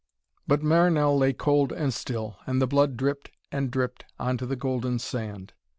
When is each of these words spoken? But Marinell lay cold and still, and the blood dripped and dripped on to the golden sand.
But 0.47 0.63
Marinell 0.63 1.15
lay 1.15 1.31
cold 1.31 1.71
and 1.71 1.93
still, 1.93 2.37
and 2.47 2.59
the 2.59 2.65
blood 2.65 2.97
dripped 2.97 3.29
and 3.51 3.69
dripped 3.69 4.03
on 4.19 4.35
to 4.39 4.47
the 4.47 4.55
golden 4.55 4.97
sand. 4.97 5.53